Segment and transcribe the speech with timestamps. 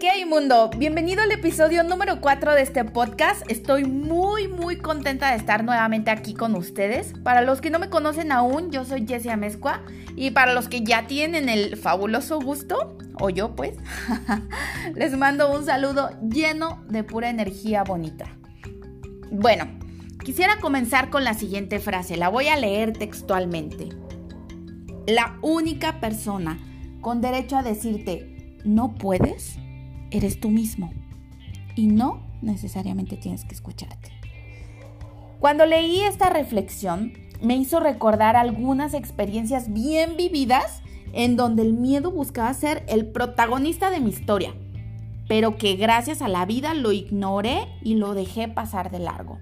[0.00, 0.70] ¿Qué mundo?
[0.78, 3.42] Bienvenido al episodio número 4 de este podcast.
[3.50, 7.12] Estoy muy muy contenta de estar nuevamente aquí con ustedes.
[7.22, 9.82] Para los que no me conocen aún, yo soy Jessie Amezcua
[10.16, 13.76] y para los que ya tienen el fabuloso gusto, o yo pues,
[14.94, 18.24] les mando un saludo lleno de pura energía bonita.
[19.30, 19.66] Bueno,
[20.24, 23.90] quisiera comenzar con la siguiente frase, la voy a leer textualmente.
[25.06, 26.58] La única persona
[27.02, 29.58] con derecho a decirte no puedes
[30.10, 30.92] eres tú mismo
[31.76, 34.10] y no necesariamente tienes que escucharte.
[35.38, 40.82] Cuando leí esta reflexión, me hizo recordar algunas experiencias bien vividas
[41.12, 44.54] en donde el miedo buscaba ser el protagonista de mi historia,
[45.28, 49.38] pero que gracias a la vida lo ignoré y lo dejé pasar de largo.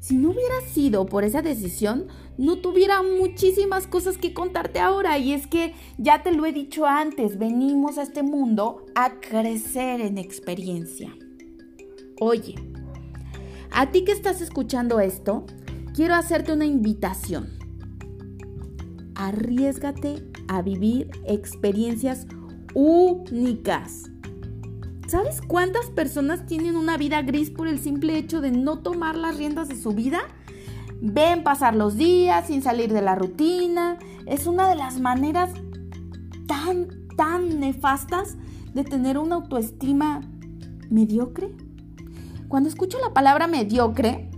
[0.00, 2.06] Si no hubiera sido por esa decisión,
[2.38, 5.18] no tuviera muchísimas cosas que contarte ahora.
[5.18, 10.00] Y es que, ya te lo he dicho antes, venimos a este mundo a crecer
[10.00, 11.14] en experiencia.
[12.18, 12.54] Oye,
[13.70, 15.44] a ti que estás escuchando esto,
[15.94, 17.50] quiero hacerte una invitación.
[19.14, 22.26] Arriesgate a vivir experiencias
[22.74, 24.10] únicas.
[25.10, 29.36] ¿Sabes cuántas personas tienen una vida gris por el simple hecho de no tomar las
[29.36, 30.20] riendas de su vida?
[31.00, 33.98] Ven pasar los días sin salir de la rutina.
[34.26, 35.50] Es una de las maneras
[36.46, 38.36] tan, tan nefastas
[38.72, 40.20] de tener una autoestima
[40.90, 41.56] mediocre.
[42.46, 44.30] Cuando escucho la palabra mediocre,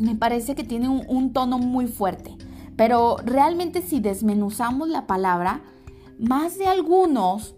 [0.00, 2.34] me parece que tiene un, tono muy fuerte.
[2.74, 5.60] Pero realmente si desmenuzamos la palabra,
[6.18, 7.54] más de algunos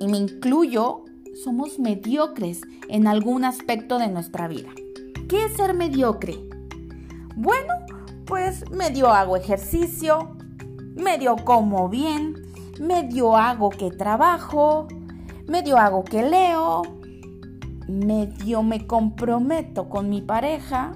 [0.00, 1.04] y me incluyo,
[1.42, 4.70] somos mediocres en algún aspecto de nuestra vida.
[5.28, 6.36] ¿Qué es ser mediocre?
[7.36, 7.74] Bueno,
[8.26, 10.36] pues medio hago ejercicio,
[10.94, 12.34] medio como bien,
[12.80, 14.86] medio hago que trabajo,
[15.46, 16.82] medio hago que leo,
[17.88, 20.92] medio me comprometo con mi pareja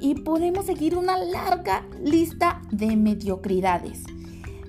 [0.00, 4.04] y podemos seguir una larga lista de mediocridades.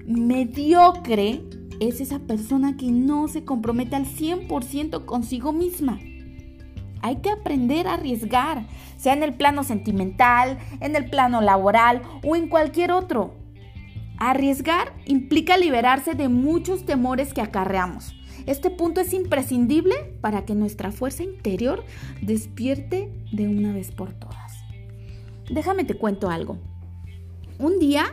[0.05, 1.43] Mediocre
[1.81, 5.99] es esa persona que no se compromete al 100% consigo misma.
[7.01, 12.35] Hay que aprender a arriesgar, sea en el plano sentimental, en el plano laboral o
[12.35, 13.33] en cualquier otro.
[14.19, 18.15] Arriesgar implica liberarse de muchos temores que acarreamos.
[18.45, 21.83] Este punto es imprescindible para que nuestra fuerza interior
[22.21, 24.53] despierte de una vez por todas.
[25.49, 26.59] Déjame te cuento algo.
[27.57, 28.05] Un día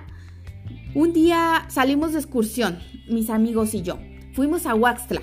[0.94, 2.78] un día salimos de excursión,
[3.09, 3.99] mis amigos y yo.
[4.32, 5.22] Fuimos a Huaxtla,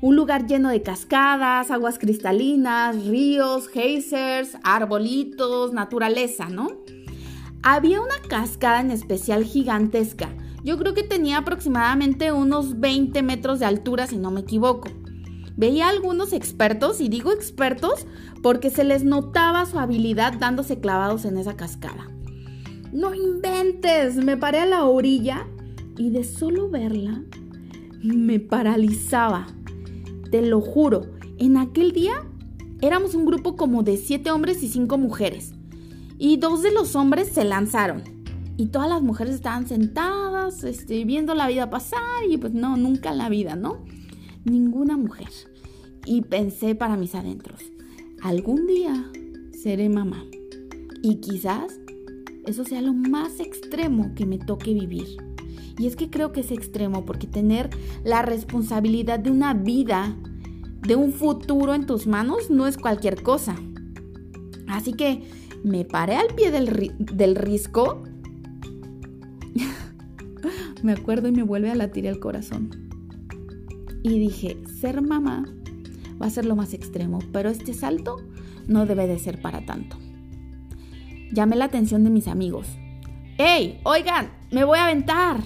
[0.00, 6.68] un lugar lleno de cascadas, aguas cristalinas, ríos, geysers, arbolitos, naturaleza, ¿no?
[7.62, 10.28] Había una cascada en especial gigantesca.
[10.64, 14.88] Yo creo que tenía aproximadamente unos 20 metros de altura, si no me equivoco.
[15.56, 18.06] Veía a algunos expertos, y digo expertos
[18.42, 22.08] porque se les notaba su habilidad dándose clavados en esa cascada.
[22.92, 25.46] No inventes, me paré a la orilla
[25.96, 27.22] y de solo verla
[28.02, 29.46] me paralizaba.
[30.30, 31.02] Te lo juro,
[31.38, 32.12] en aquel día
[32.80, 35.52] éramos un grupo como de siete hombres y cinco mujeres.
[36.18, 38.02] Y dos de los hombres se lanzaron.
[38.56, 43.10] Y todas las mujeres estaban sentadas, este, viendo la vida pasar y pues no, nunca
[43.10, 43.84] en la vida, ¿no?
[44.44, 45.28] Ninguna mujer.
[46.04, 47.60] Y pensé para mis adentros,
[48.20, 49.10] algún día
[49.52, 50.24] seré mamá.
[51.02, 51.80] Y quizás
[52.46, 55.16] eso sea lo más extremo que me toque vivir.
[55.78, 57.70] Y es que creo que es extremo porque tener
[58.04, 60.16] la responsabilidad de una vida,
[60.86, 63.56] de un futuro en tus manos, no es cualquier cosa.
[64.66, 65.22] Así que
[65.64, 68.02] me paré al pie del, del risco.
[70.82, 72.70] me acuerdo y me vuelve a latir el corazón.
[74.02, 75.44] Y dije, ser mamá
[76.20, 78.16] va a ser lo más extremo, pero este salto
[78.66, 79.96] no debe de ser para tanto
[81.32, 82.66] llamé la atención de mis amigos.
[83.38, 83.80] ¡Ey!
[83.84, 85.42] Oigan, me voy a aventar.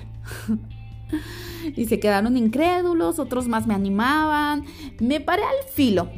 [1.76, 4.64] y se quedaron incrédulos, otros más me animaban.
[5.00, 6.10] Me paré al filo.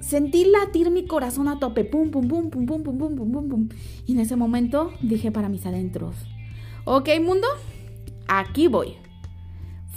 [0.00, 3.48] Sentí latir mi corazón a tope, pum, pum, pum, pum, pum, pum, pum, pum, pum,
[3.48, 3.68] pum.
[4.06, 6.16] Y en ese momento dije para mis adentros,
[6.84, 7.46] ok mundo,
[8.26, 8.94] aquí voy.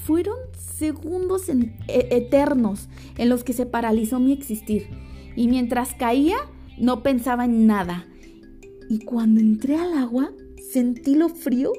[0.06, 4.90] Fueron segundos e, eternos en los que se paralizó mi existir.
[5.38, 6.36] Y mientras caía,
[6.78, 8.06] no pensaba en nada
[8.90, 10.32] y cuando entré al agua
[10.72, 11.72] sentí lo frío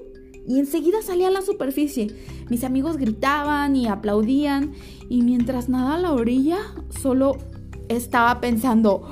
[0.47, 2.09] y enseguida salí a la superficie.
[2.51, 4.73] Mis amigos gritaban y aplaudían
[5.09, 6.59] y mientras nadaba a la orilla
[7.01, 7.37] solo
[7.89, 9.03] estaba pensando,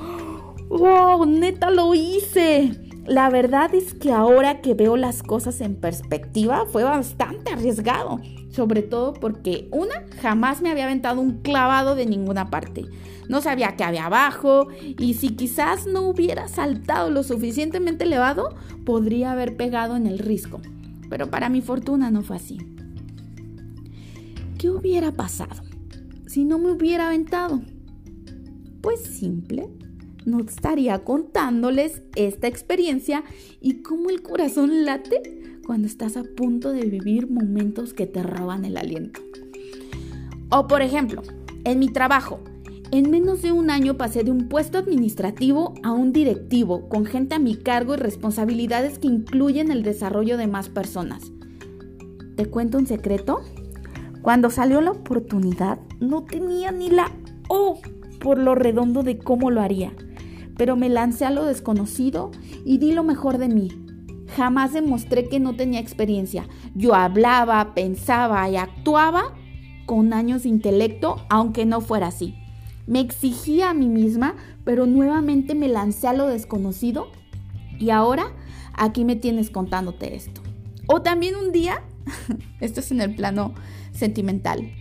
[0.69, 1.25] ¡Wow!
[1.25, 2.71] ¡Neta lo hice!
[3.05, 8.81] La verdad es que ahora que veo las cosas en perspectiva fue bastante arriesgado, sobre
[8.81, 12.85] todo porque una, jamás me había aventado un clavado de ninguna parte.
[13.27, 18.55] No sabía qué había abajo y si quizás no hubiera saltado lo suficientemente elevado,
[18.85, 20.61] podría haber pegado en el risco.
[21.09, 22.57] Pero para mi fortuna no fue así.
[24.57, 25.61] ¿Qué hubiera pasado
[26.25, 27.61] si no me hubiera aventado?
[28.81, 29.69] Pues simple,
[30.25, 33.23] no estaría contándoles esta experiencia
[33.61, 38.65] y cómo el corazón late cuando estás a punto de vivir momentos que te roban
[38.65, 39.21] el aliento.
[40.49, 41.21] O por ejemplo,
[41.63, 42.39] en mi trabajo,
[42.91, 47.35] en menos de un año pasé de un puesto administrativo a un directivo, con gente
[47.35, 51.31] a mi cargo y responsabilidades que incluyen el desarrollo de más personas.
[52.35, 53.41] ¿Te cuento un secreto?
[54.21, 57.11] Cuando salió la oportunidad, no tenía ni la
[57.47, 57.79] O
[58.19, 59.91] por lo redondo de cómo lo haría
[60.57, 62.31] pero me lancé a lo desconocido
[62.65, 63.69] y di lo mejor de mí.
[64.35, 66.47] Jamás demostré que no tenía experiencia.
[66.75, 69.33] Yo hablaba, pensaba y actuaba
[69.85, 72.35] con años de intelecto, aunque no fuera así.
[72.87, 77.07] Me exigía a mí misma, pero nuevamente me lancé a lo desconocido
[77.79, 78.33] y ahora
[78.73, 80.41] aquí me tienes contándote esto.
[80.87, 81.83] O también un día,
[82.59, 83.53] esto es en el plano
[83.91, 84.71] sentimental,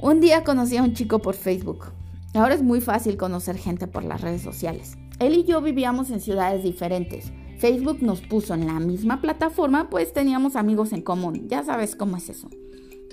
[0.00, 1.92] un día conocí a un chico por Facebook.
[2.34, 4.98] Ahora es muy fácil conocer gente por las redes sociales.
[5.18, 7.32] Él y yo vivíamos en ciudades diferentes.
[7.58, 11.48] Facebook nos puso en la misma plataforma, pues teníamos amigos en común.
[11.48, 12.48] Ya sabes cómo es eso.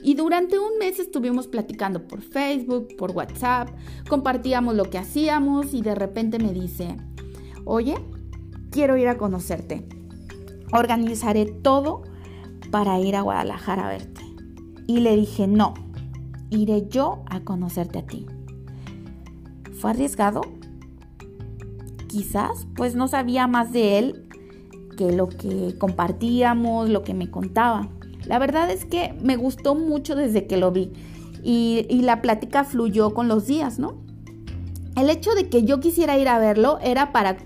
[0.03, 3.69] Y durante un mes estuvimos platicando por Facebook, por WhatsApp,
[4.07, 6.95] compartíamos lo que hacíamos y de repente me dice,
[7.63, 7.95] oye,
[8.69, 9.88] quiero ir a conocerte.
[10.71, 12.03] Organizaré todo
[12.69, 14.21] para ir a Guadalajara a verte.
[14.85, 15.73] Y le dije, no,
[16.51, 18.27] iré yo a conocerte a ti.
[19.85, 20.41] ¿Fue arriesgado?
[22.07, 24.27] Quizás, pues no sabía más de él
[24.97, 27.87] que lo que compartíamos, lo que me contaba.
[28.25, 30.91] La verdad es que me gustó mucho desde que lo vi
[31.43, 34.01] y, la plática fluyó con los días, ¿no?
[34.97, 37.37] El hecho de que yo quisiera ir a verlo era para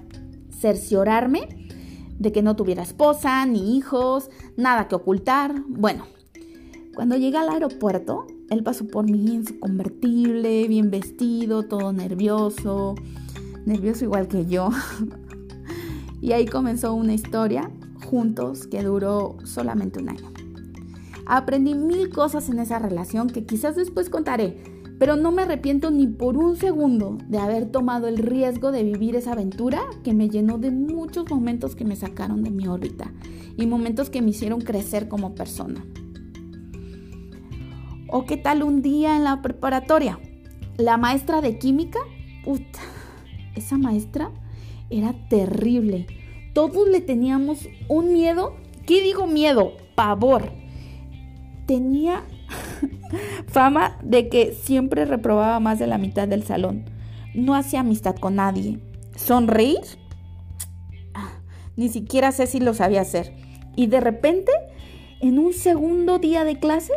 [0.50, 1.70] cerciorarme
[2.20, 5.56] de que no tuviera esposa, ni hijos, nada que ocultar.
[5.68, 6.06] Bueno,
[6.96, 12.96] cuando llegué al aeropuerto, él pasó por mí en su convertible, bien vestido, todo nervioso,
[13.66, 14.70] nervioso igual que yo.
[16.22, 17.70] y ahí comenzó una historia
[18.06, 20.32] juntos que duró solamente un año.
[21.26, 24.64] Aprendí mil cosas en esa relación que quizás después contaré,
[24.98, 29.16] pero no me arrepiento ni por un segundo de haber tomado el riesgo de vivir
[29.16, 33.14] esa aventura que me llenó de muchos momentos que me sacaron de mi órbita
[33.56, 35.86] y momentos que me hicieron crecer como persona.
[38.12, 40.20] ¿O qué tal un día en la preparatoria?
[40.78, 42.00] La maestra de química,
[42.44, 42.80] puta,
[43.56, 44.32] esa maestra
[44.90, 46.08] era terrible.
[46.54, 48.56] Todos le teníamos un miedo.
[48.88, 49.74] ¿Qué digo miedo?
[49.96, 50.52] Pavor.
[51.68, 52.24] Tenía
[53.48, 56.86] fama de que siempre reprobaba más de la mitad del salón.
[57.36, 58.80] No hacía amistad con nadie.
[59.16, 59.82] ¿Sonreír?
[61.14, 61.34] Ah,
[61.76, 63.36] ni siquiera sé si lo sabía hacer.
[63.76, 64.52] Y de repente,
[65.22, 66.94] en un segundo día de clase,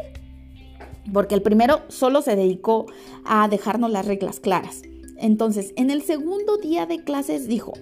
[1.12, 2.86] porque el primero solo se dedicó
[3.24, 4.82] a dejarnos las reglas claras.
[5.16, 7.72] Entonces, en el segundo día de clases dijo,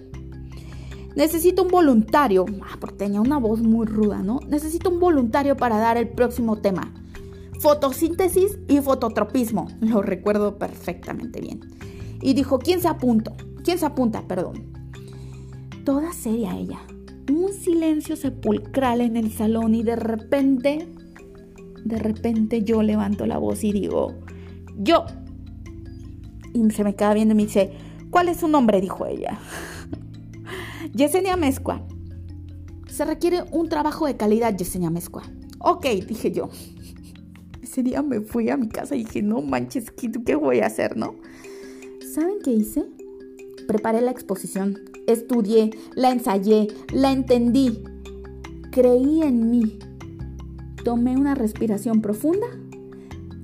[1.15, 4.39] necesito un voluntario, ah, porque tenía una voz muy ruda, ¿no?
[4.47, 6.93] Necesito un voluntario para dar el próximo tema.
[7.59, 9.67] Fotosíntesis y fototropismo.
[9.81, 11.61] Lo recuerdo perfectamente bien.
[12.21, 13.33] Y dijo, ¿quién se apunta?
[13.63, 14.27] ¿Quién se apunta?
[14.27, 14.71] Perdón.
[15.85, 16.79] Toda seria ella.
[17.31, 20.87] Un silencio sepulcral en el salón y de repente
[21.83, 24.15] de repente yo levanto la voz y digo,
[24.77, 25.05] yo.
[26.53, 27.71] Y se me queda viendo y me dice,
[28.09, 28.81] ¿cuál es su nombre?
[28.81, 29.39] dijo ella.
[30.93, 31.85] Yesenia Mezcua.
[32.89, 35.23] Se requiere un trabajo de calidad, Yesenia Mezcua.
[35.59, 36.49] Ok, dije yo.
[37.61, 40.97] Ese día me fui a mi casa y dije, no manches, ¿qué voy a hacer,
[40.97, 41.15] no?
[42.13, 42.83] ¿Saben qué hice?
[43.67, 47.81] Preparé la exposición, estudié, la ensayé, la entendí.
[48.71, 49.79] Creí en mí
[50.83, 52.47] Tomé una respiración profunda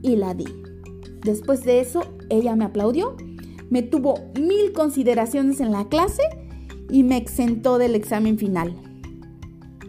[0.01, 0.45] y la di.
[1.23, 3.15] Después de eso, ella me aplaudió,
[3.69, 6.23] me tuvo mil consideraciones en la clase
[6.89, 8.75] y me exentó del examen final.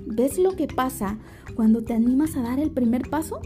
[0.07, 1.19] ¿Ves lo que pasa
[1.55, 3.40] cuando te animas a dar el primer paso?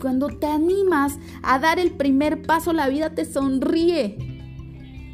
[0.00, 4.16] Cuando te animas a dar el primer paso, la vida te sonríe.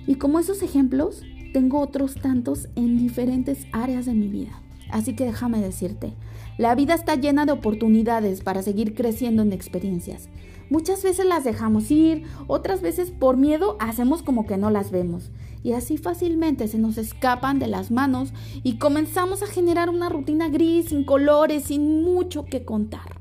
[0.06, 4.63] Y como esos ejemplos, tengo otros tantos en diferentes áreas de mi vida.
[4.90, 6.12] Así que déjame decirte,
[6.58, 10.28] la vida está llena de oportunidades para seguir creciendo en experiencias.
[10.70, 15.30] Muchas veces las dejamos ir, otras veces por miedo hacemos como que no las vemos.
[15.62, 20.50] y así fácilmente se nos escapan de las manos y comenzamos a generar una rutina
[20.50, 23.18] gris, sin colores, sin mucho que contar.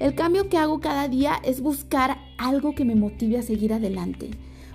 [0.00, 4.30] El cambio que hago cada día es buscar algo que me motive a seguir adelante.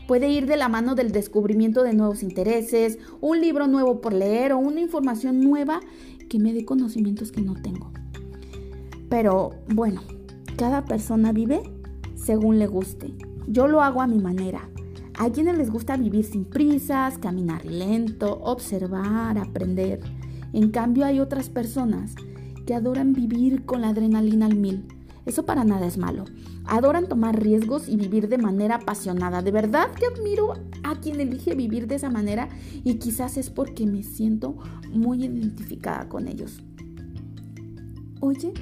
[0.07, 4.53] Puede ir de la mano del descubrimiento de nuevos intereses, un libro nuevo por leer
[4.53, 5.79] o una información nueva
[6.29, 7.91] que me dé conocimientos que no tengo.
[9.09, 10.01] Pero bueno,
[10.57, 11.63] cada persona vive
[12.15, 13.15] según le guste.
[13.47, 14.69] Yo lo hago a mi manera.
[15.17, 20.01] Hay quienes les gusta vivir sin prisas, caminar lento, observar, aprender.
[20.53, 22.13] En cambio hay otras personas
[22.65, 24.85] que adoran vivir con la adrenalina al mil
[25.25, 26.25] eso para nada es malo.
[26.67, 29.41] Adoran tomar riesgos y vivir de manera apasionada.
[29.41, 30.53] De verdad que admiro
[30.83, 32.49] a quien elige vivir de esa manera
[32.83, 34.57] y quizás es porque me siento
[34.91, 36.63] muy identificada con ellos.
[38.19, 38.53] Oye,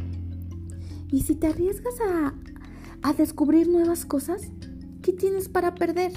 [1.11, 2.33] ¿y si te arriesgas a,
[3.01, 4.51] a descubrir nuevas cosas?
[5.01, 6.11] ¿Qué tienes para perder?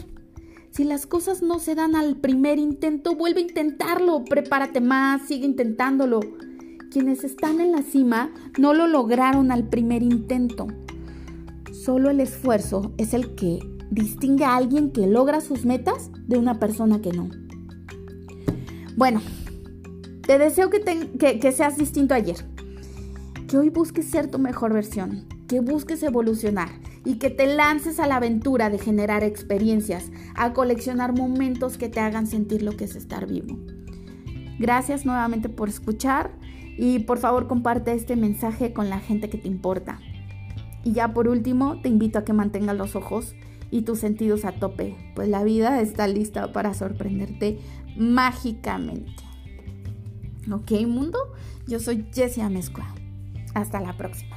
[0.71, 5.47] Si las cosas no se dan al primer intento, vuelve a intentarlo, prepárate más, sigue
[5.47, 6.21] intentándolo
[6.97, 10.67] quienes están en la cima no lo lograron al primer intento.
[11.87, 13.61] Solo el esfuerzo es el que
[13.93, 17.31] distingue a alguien que logra sus metas de una persona que no.
[18.97, 19.23] Bueno,
[20.27, 22.39] te deseo que, que, seas distinto ayer.
[23.47, 26.71] Que hoy busques ser tu mejor versión, que busques evolucionar
[27.05, 32.01] y que te lances a la aventura de generar experiencias, a coleccionar momentos que te
[32.01, 33.57] hagan sentir lo que es estar vivo.
[34.59, 36.33] Gracias nuevamente por escuchar.
[36.79, 39.99] Y por favor comparte este mensaje con la gente que te importa.
[40.87, 43.35] Y ya por último, te invito a que mantengas los ojos
[43.73, 47.59] y tus sentidos a tope, pues la vida está lista para sorprenderte
[47.97, 49.25] mágicamente.
[50.49, 51.19] ¿Ok, mundo?
[51.67, 52.87] Yo soy Jessie Amezcua.
[53.53, 54.36] Hasta la próxima.